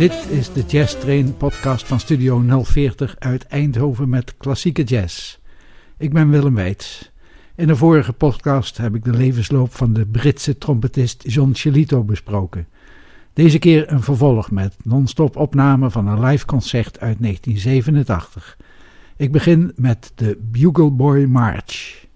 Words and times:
Dit 0.00 0.26
is 0.30 0.52
de 0.52 0.62
Jazz 0.66 0.98
Train 0.98 1.36
podcast 1.36 1.86
van 1.86 2.00
Studio 2.00 2.62
040 2.62 3.16
uit 3.18 3.46
Eindhoven 3.46 4.08
met 4.08 4.36
klassieke 4.36 4.82
jazz. 4.82 5.38
Ik 5.98 6.12
ben 6.12 6.30
Willem 6.30 6.54
Weits. 6.54 7.12
In 7.54 7.66
de 7.66 7.76
vorige 7.76 8.12
podcast 8.12 8.76
heb 8.76 8.94
ik 8.94 9.04
de 9.04 9.12
levensloop 9.12 9.74
van 9.74 9.92
de 9.92 10.06
Britse 10.06 10.58
trompetist 10.58 11.24
John 11.26 11.50
Chelito 11.54 12.04
besproken. 12.04 12.68
Deze 13.32 13.58
keer 13.58 13.92
een 13.92 14.02
vervolg 14.02 14.50
met 14.50 14.76
non-stop 14.82 15.36
opname 15.36 15.90
van 15.90 16.06
een 16.06 16.24
live 16.24 16.46
concert 16.46 17.00
uit 17.00 17.16
1987. 17.20 18.58
Ik 19.16 19.32
begin 19.32 19.72
met 19.76 20.12
de 20.14 20.38
Bugle 20.50 20.90
Boy 20.90 21.24
March. 21.24 22.08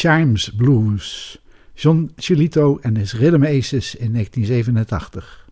Chimes 0.00 0.50
Blues. 0.54 1.38
John 1.74 2.12
Chilito 2.16 2.78
en 2.82 2.96
his 2.96 3.12
Rhythm 3.12 3.44
Aces 3.44 3.94
in 3.94 4.14
1987. 4.14 5.49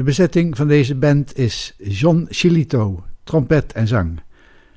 De 0.00 0.06
bezetting 0.06 0.56
van 0.56 0.68
deze 0.68 0.94
band 0.94 1.38
is 1.38 1.74
John 1.78 2.26
Chilito, 2.30 3.04
trompet 3.24 3.72
en 3.72 3.86
zang, 3.86 4.20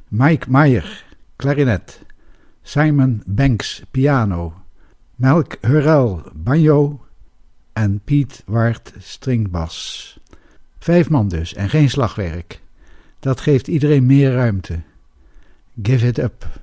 Mike 0.08 0.50
Meyer, 0.50 1.06
klarinet, 1.36 2.02
Simon 2.62 3.24
Banks, 3.26 3.84
piano, 3.92 4.54
Melk 5.16 5.58
Hurrell, 5.62 6.22
banjo 6.34 7.06
en 7.74 8.02
Piet 8.04 8.44
Ward, 8.46 8.94
stringbas. 9.00 10.20
Vijf 10.80 11.10
man 11.10 11.28
dus 11.28 11.54
en 11.54 11.70
geen 11.70 11.90
slagwerk. 11.90 12.62
Dat 13.20 13.42
geeft 13.42 13.68
iedereen 13.68 14.06
meer 14.06 14.32
ruimte. 14.32 14.80
Give 15.82 16.08
it 16.08 16.18
up. 16.18 16.63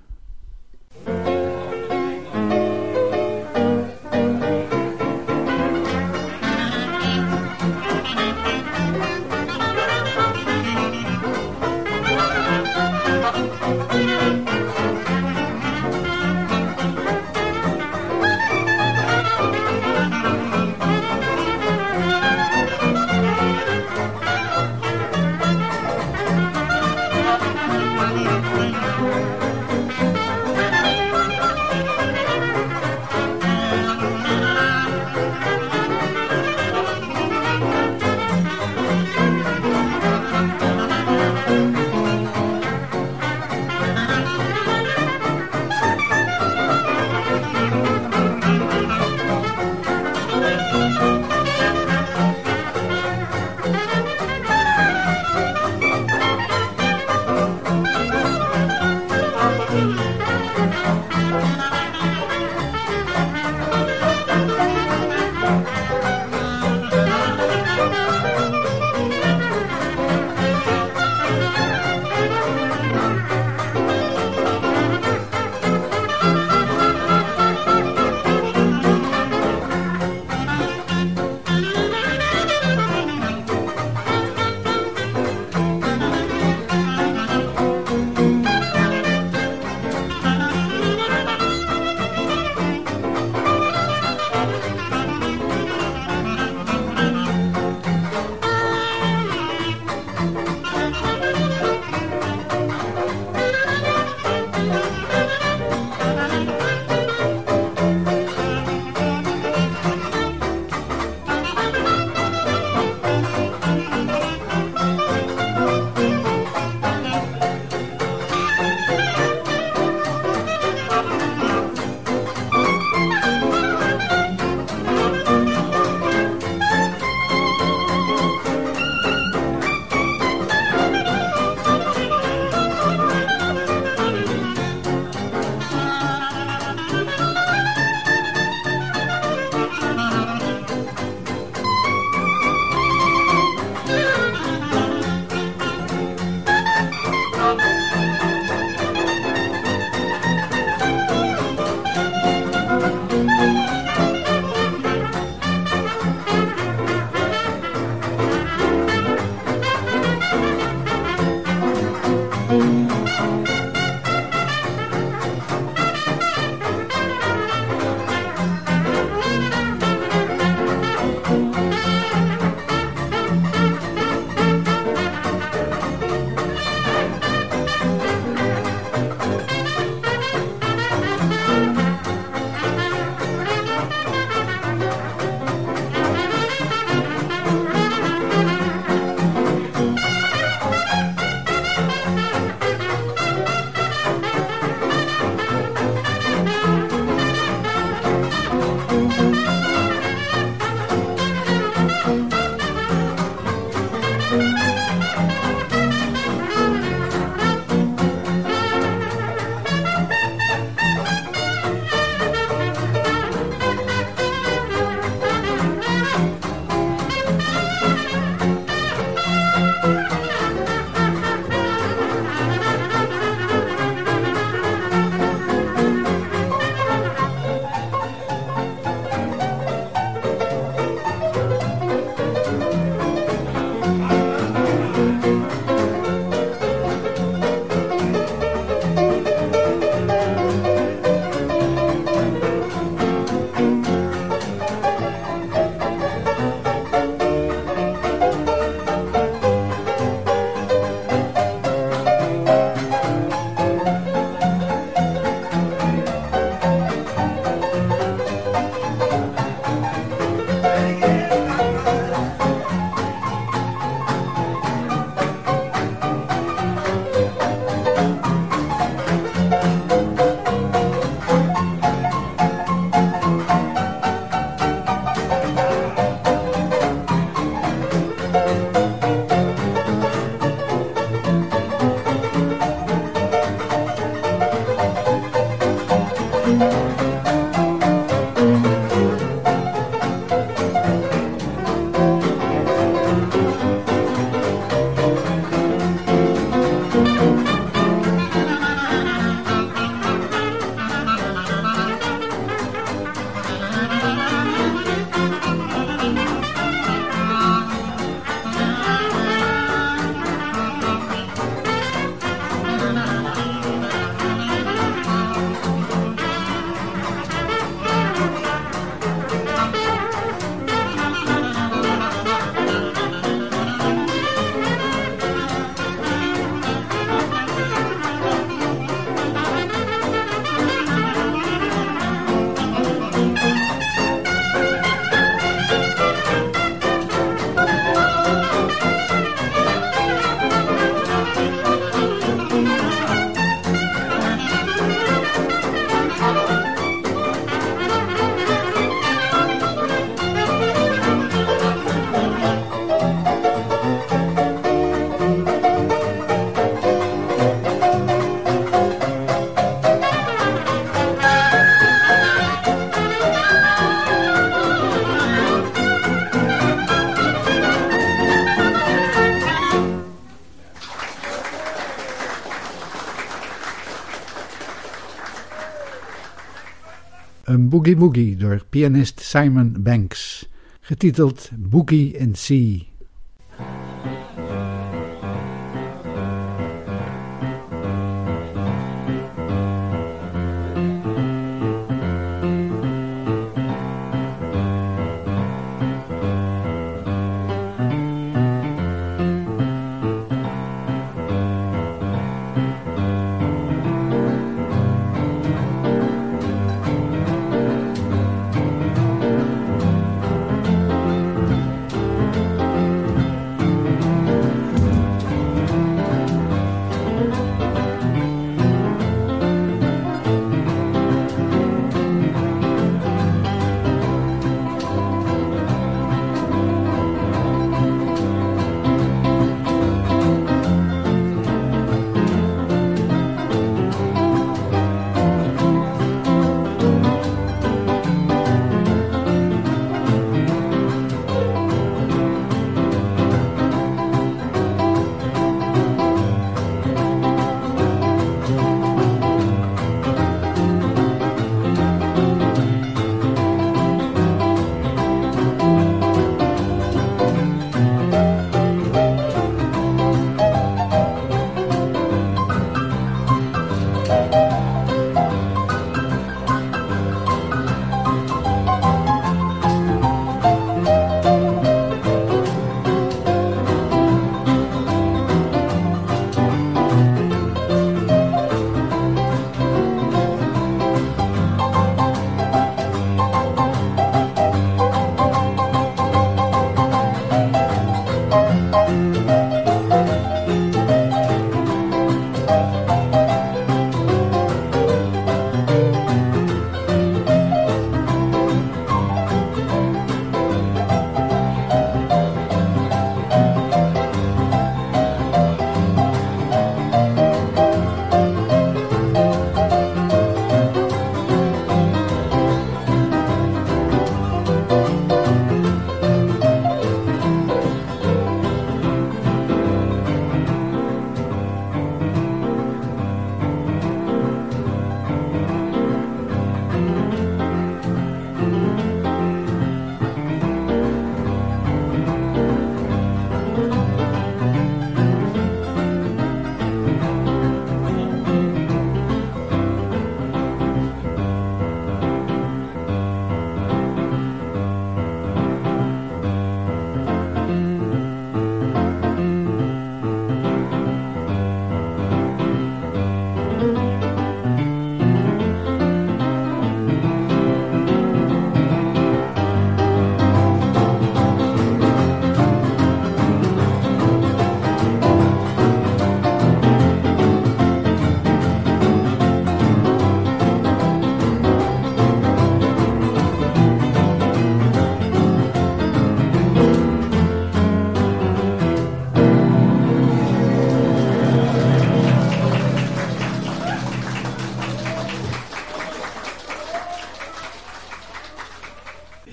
Boogie 377.81 377.97
Woogie 377.97 378.37
door 378.37 378.61
pianist 378.69 379.21
Simon 379.21 379.83
Banks, 379.83 380.49
getiteld 380.81 381.51
Boogie 381.57 382.13
in 382.13 382.35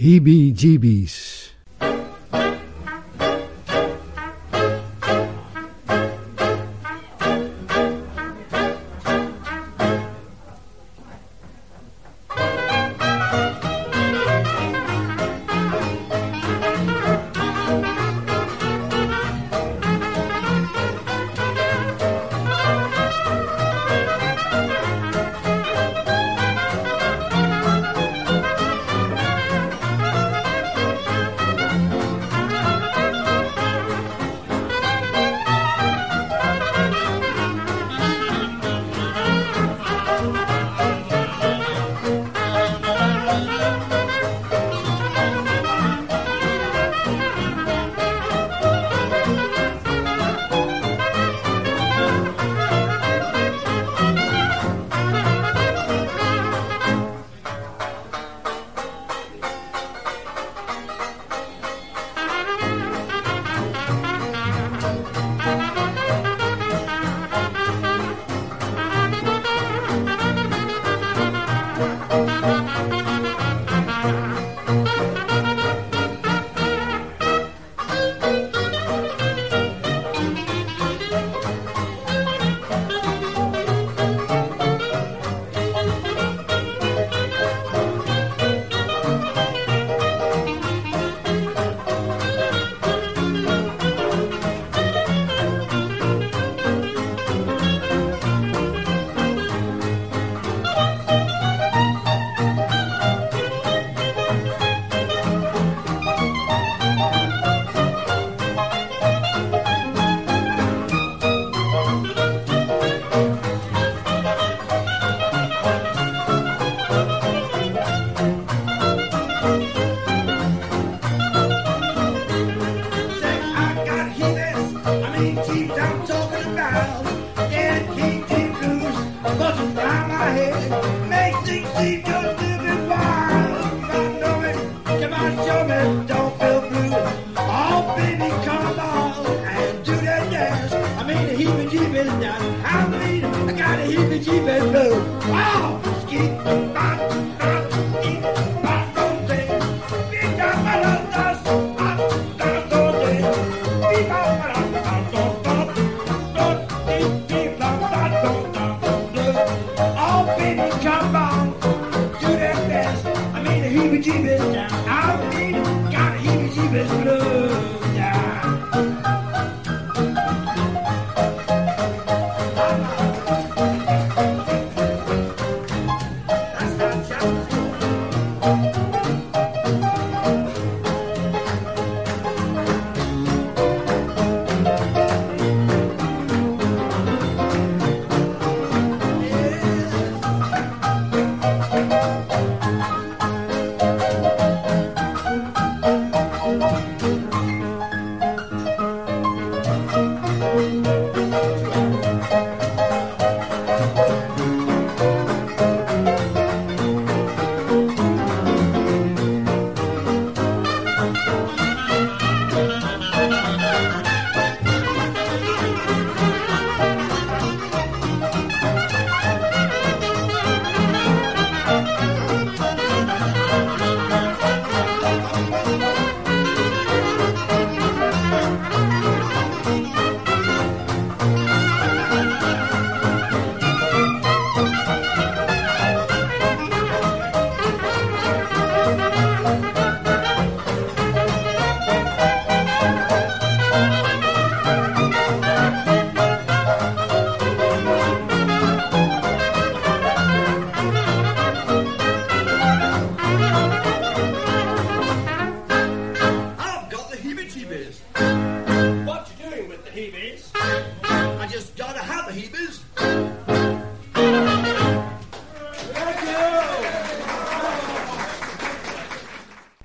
heebie 0.08 0.54
jeebies. 0.56 1.37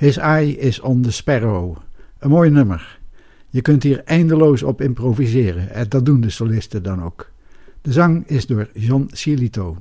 His 0.02 0.18
Eye 0.18 0.56
is 0.58 0.80
on 0.80 1.02
the 1.02 1.10
Sparrow. 1.10 1.76
Een 2.18 2.30
mooi 2.30 2.50
nummer. 2.50 2.98
Je 3.48 3.60
kunt 3.60 3.82
hier 3.82 4.02
eindeloos 4.04 4.62
op 4.62 4.80
improviseren 4.80 5.70
en 5.70 5.88
dat 5.88 6.06
doen 6.06 6.20
de 6.20 6.30
solisten 6.30 6.82
dan 6.82 7.02
ook. 7.02 7.30
De 7.80 7.92
zang 7.92 8.26
is 8.26 8.46
door 8.46 8.68
John 8.74 9.08
Cielito. 9.12 9.76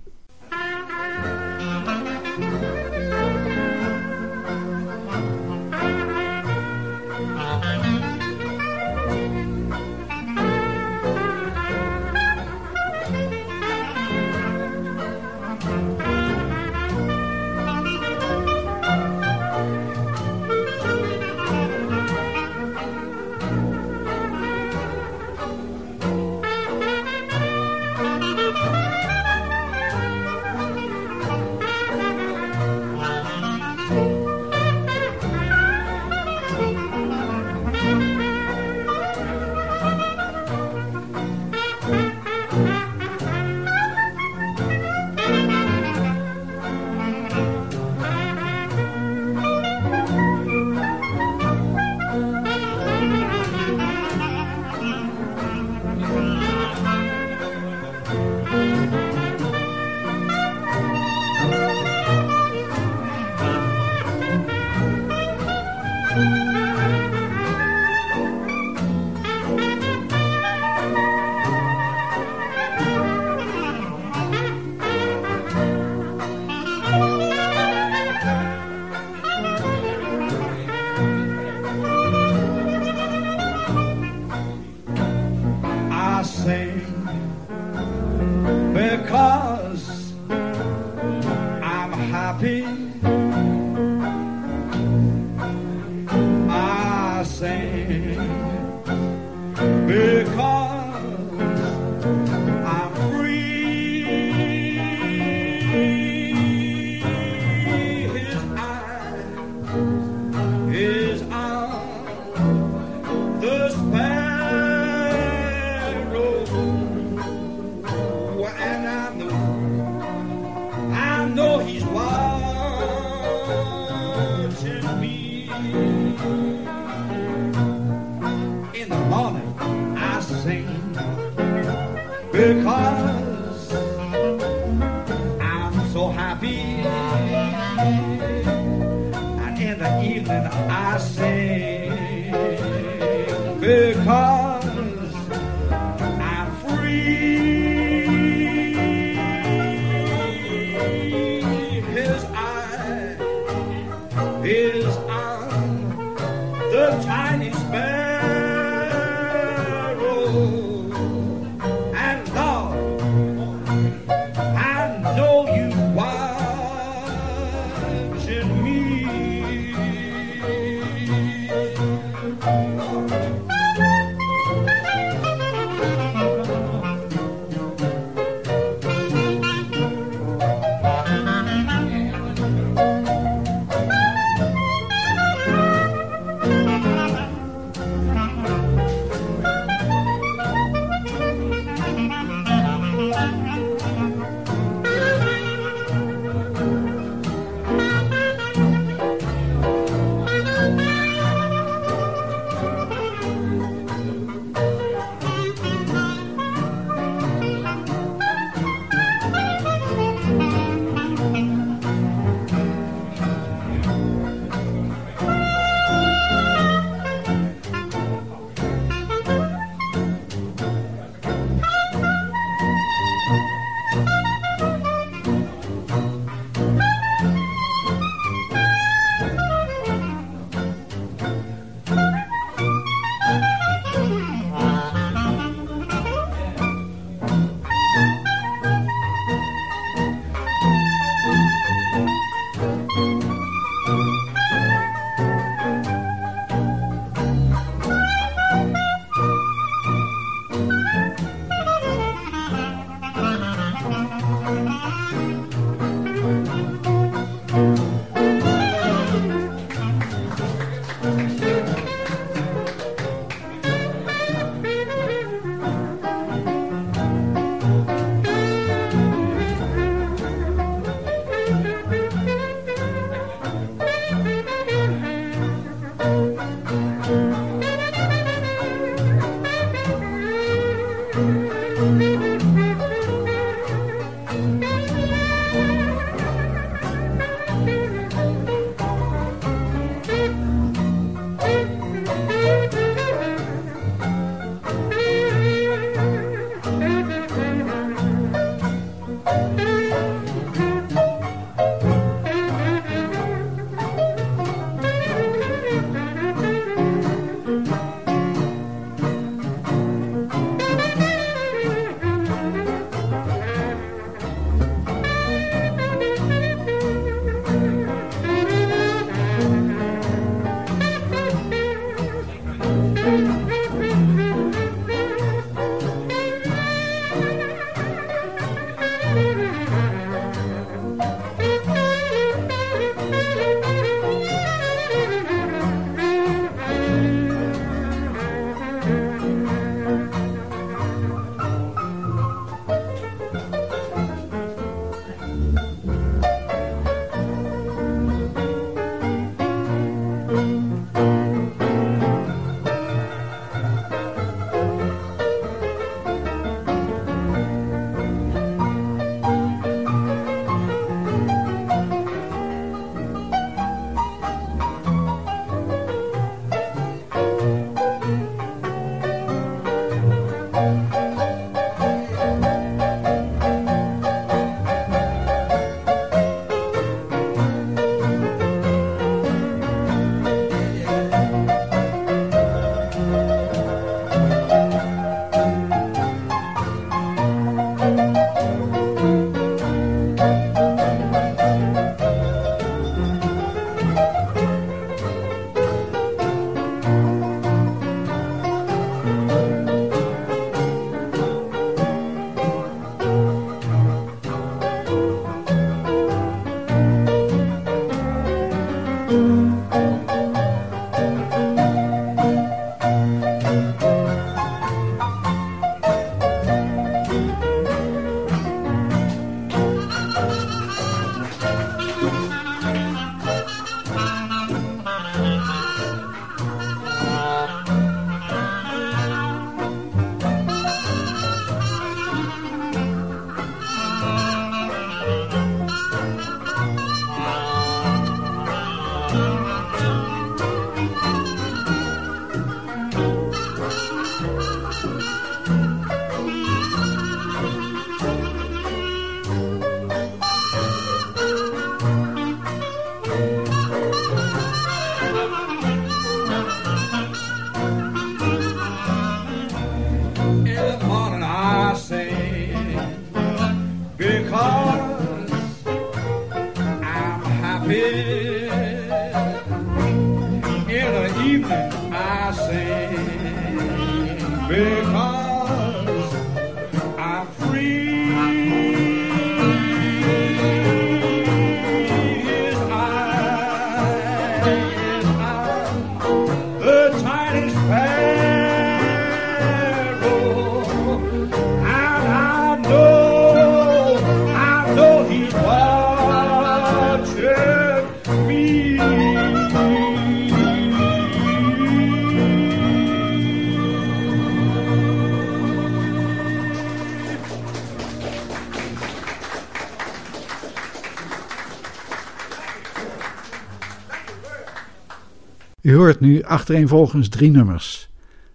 Hoort 515.91 516.03
nu 516.03 516.23
achtereenvolgens 516.23 517.09
drie 517.09 517.31
nummers. 517.31 517.89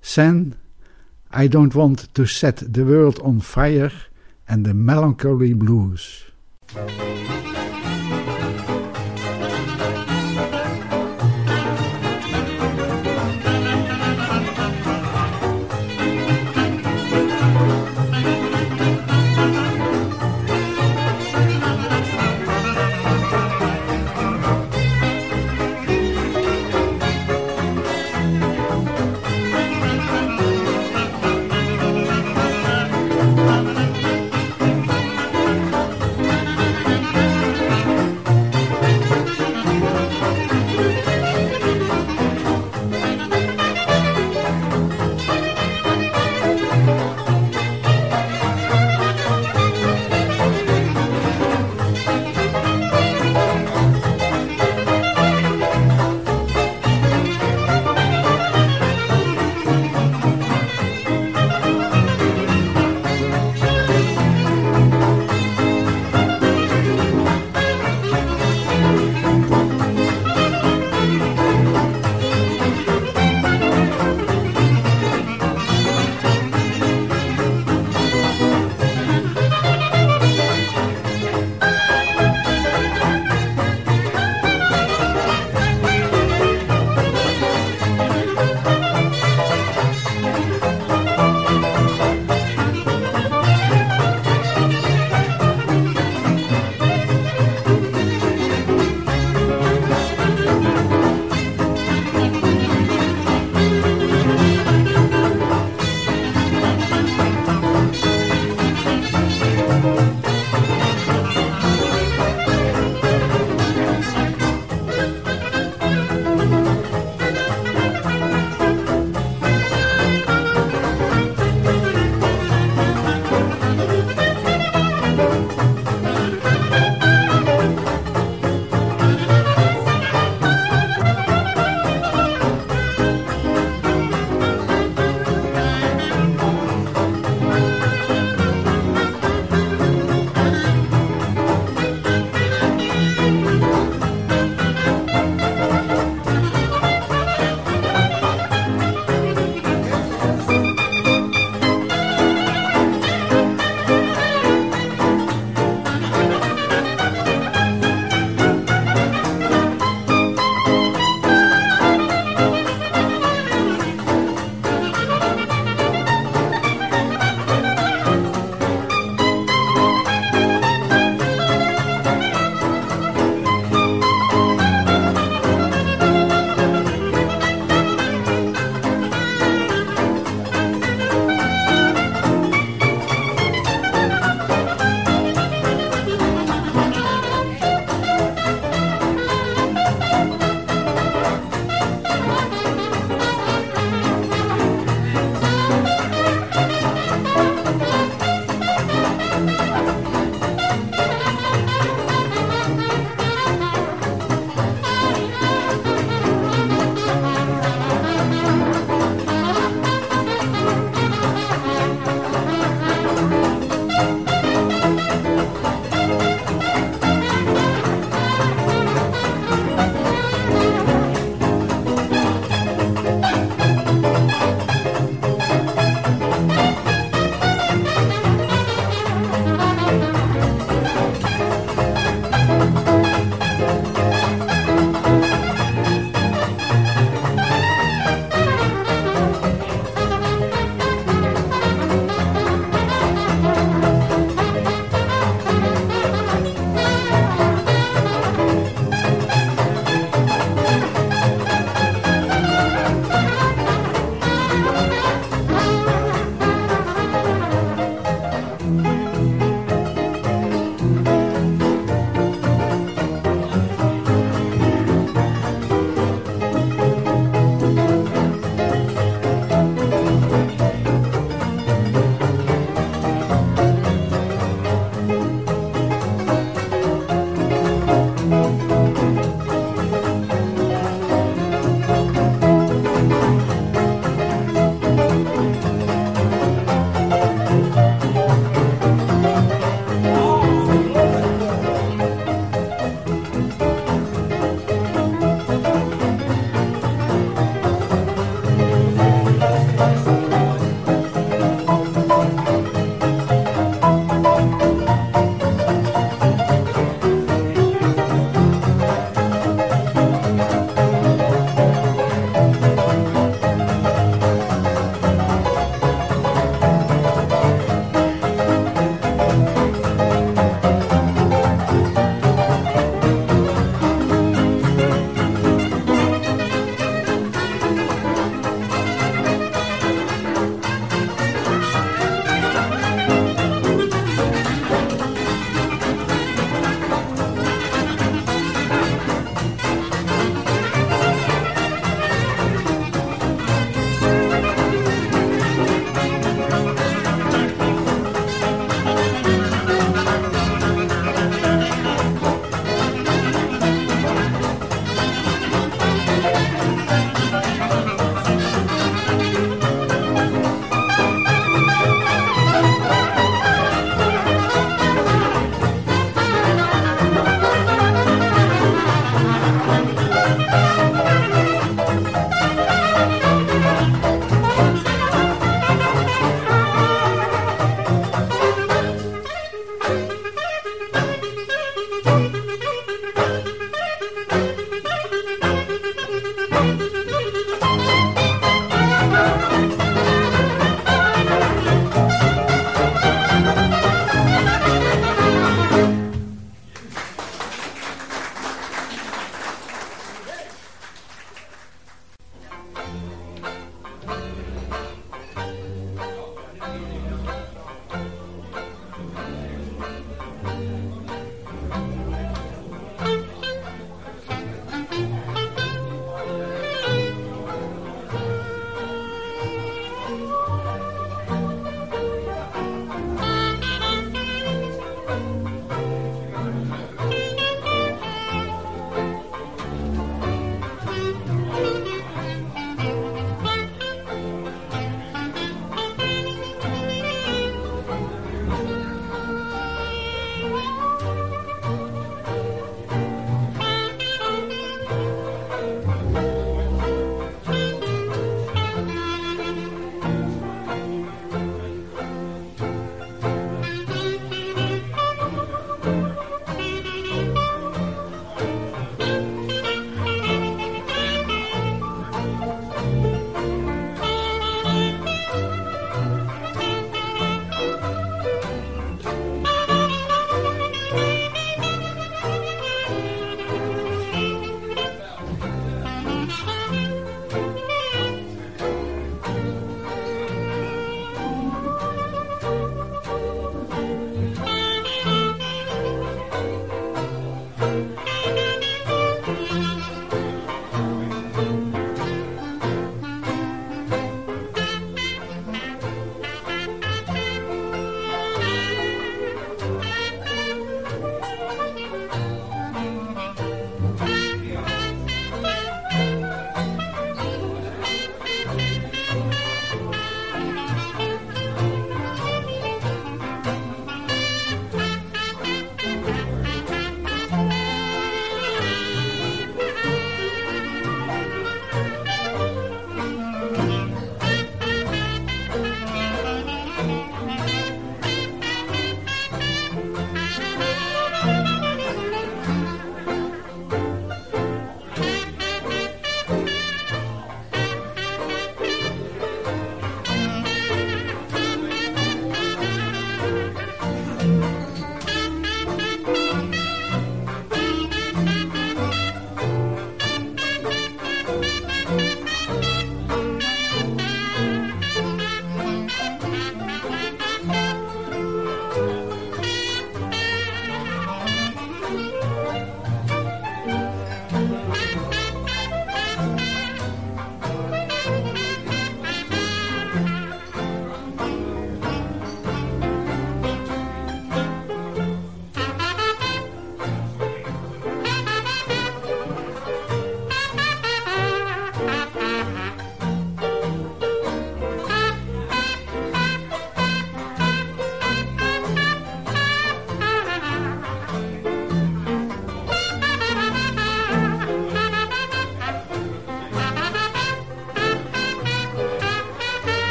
San, 0.00 0.54
I 1.40 1.48
Don't 1.48 1.72
Want 1.72 2.08
to 2.12 2.24
Set 2.24 2.64
the 2.72 2.84
World 2.84 3.20
on 3.20 3.42
Fire 3.42 3.92
en 4.44 4.62
The 4.62 4.74
Melancholy 4.74 5.56
Blues. 5.56 6.31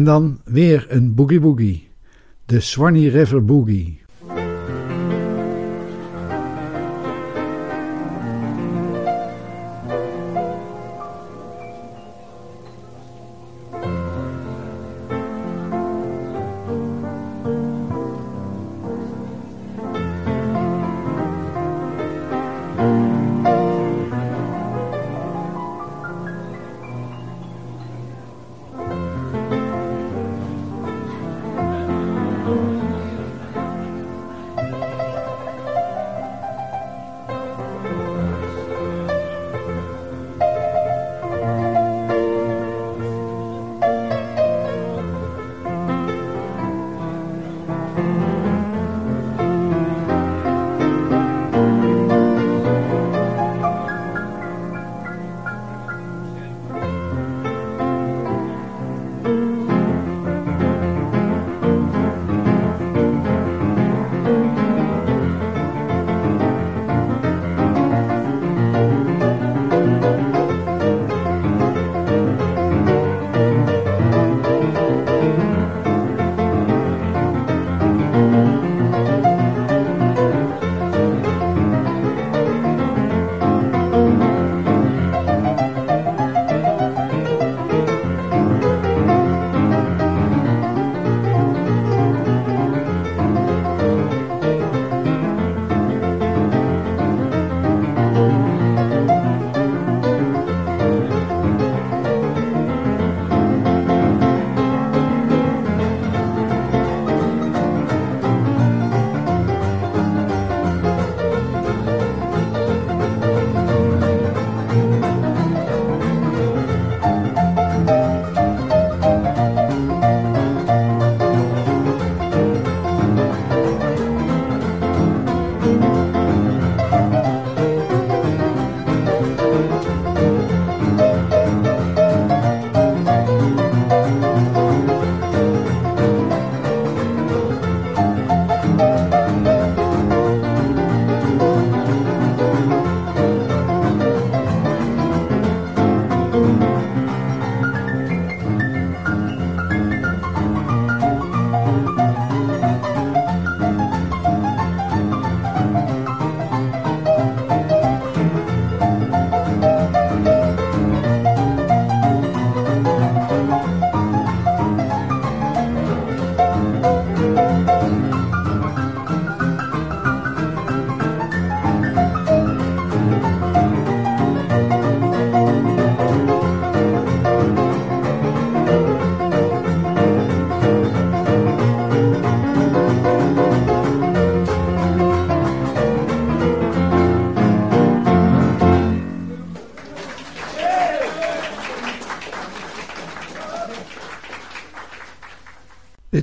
En 0.00 0.06
dan 0.06 0.40
weer 0.44 0.86
een 0.88 1.14
boogie 1.14 1.40
boogie, 1.40 1.88
de 2.44 2.60
Swanee 2.60 3.10
River 3.10 3.44
Boogie. 3.44 3.99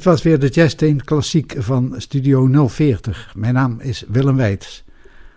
Was 0.07 0.21
weer 0.21 0.39
de 0.39 0.47
Jazzteen 0.47 1.03
Klassiek 1.03 1.55
van 1.57 1.93
Studio 1.97 2.67
040. 2.67 3.31
Mijn 3.35 3.53
naam 3.53 3.79
is 3.79 4.03
Willem 4.07 4.35
Weits. 4.35 4.83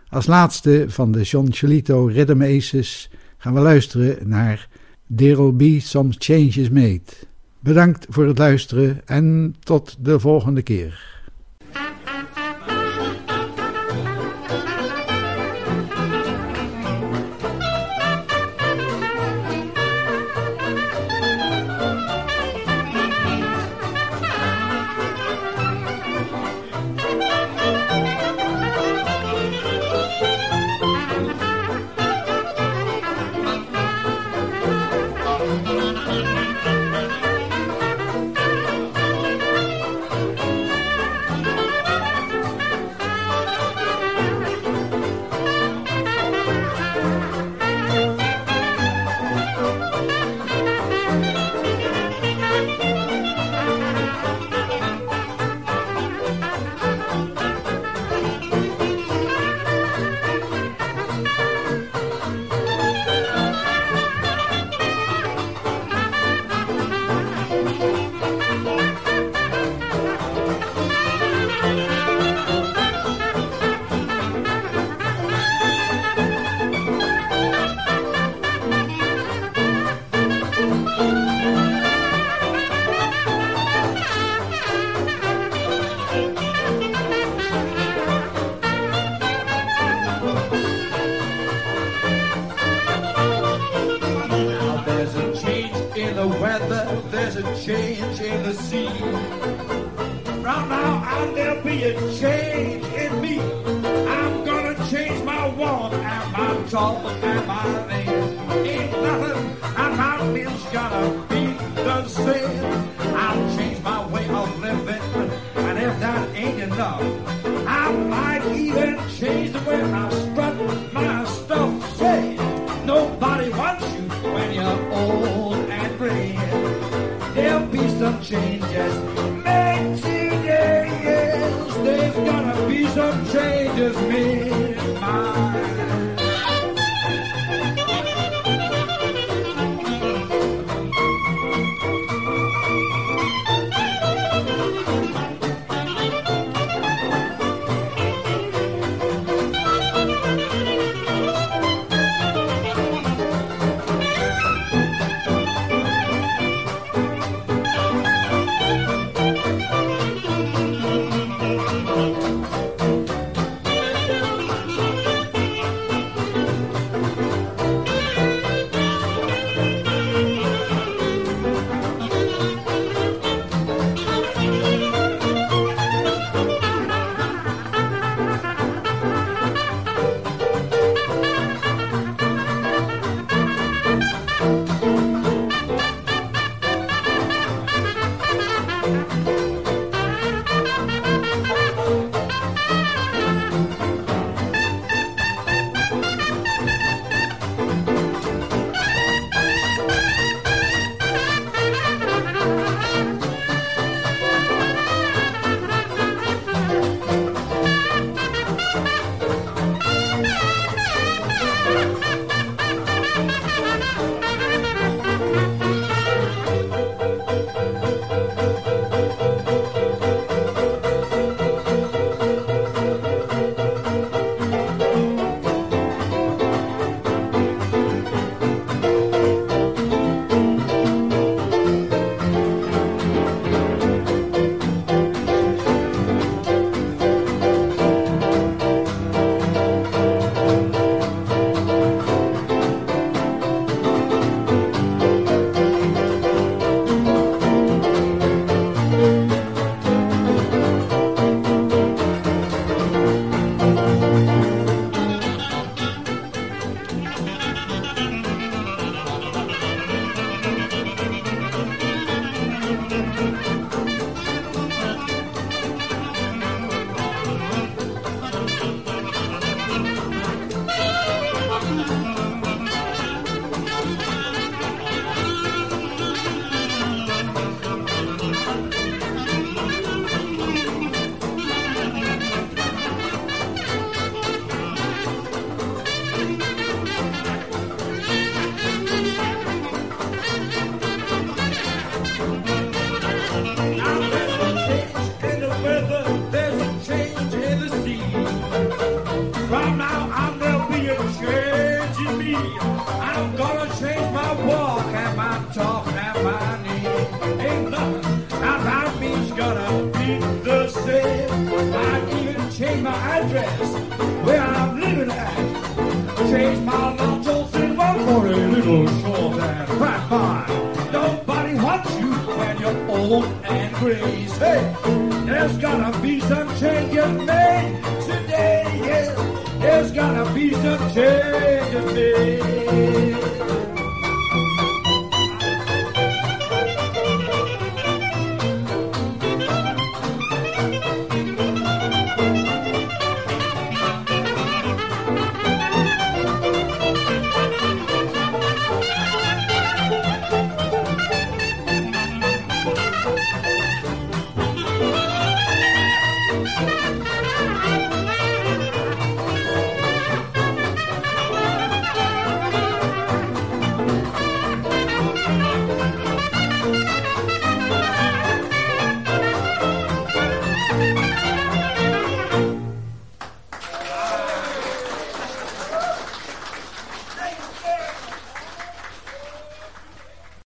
Als 0.09 0.27
laatste 0.27 0.85
van 0.89 1.13
de 1.13 1.23
John 1.23 1.49
Cholito 1.53 2.07
Rhythm 2.07 2.43
Aces 2.43 3.11
gaan 3.39 3.55
we 3.55 3.61
luisteren 3.61 4.29
naar 4.29 4.69
There'll 5.17 5.53
Be 5.53 5.81
Some 5.81 6.13
Changes 6.19 6.71
Made. 6.71 7.01
Bedankt 7.61 8.07
voor 8.09 8.27
het 8.27 8.39
luisteren 8.39 9.01
en 9.07 9.55
tot 9.61 9.97
de 10.01 10.21
volgende 10.21 10.63
keer. 10.63 11.10